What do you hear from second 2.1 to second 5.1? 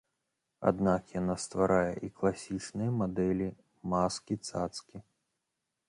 класічныя мадэлі, маскі, цацкі.